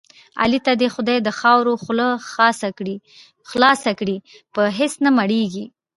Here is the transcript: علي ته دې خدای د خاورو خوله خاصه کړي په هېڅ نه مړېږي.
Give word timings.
علي 0.41 0.59
ته 0.65 0.71
دې 0.81 0.87
خدای 0.95 1.17
د 1.23 1.29
خاورو 1.39 1.73
خوله 1.83 2.07
خاصه 3.51 3.91
کړي 3.99 4.15
په 4.53 4.61
هېڅ 4.77 4.93
نه 5.05 5.09
مړېږي. 5.17 5.65